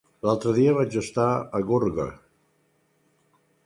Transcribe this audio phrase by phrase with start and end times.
[0.27, 1.27] L'altre dia vaig estar
[1.59, 2.09] a Gorga.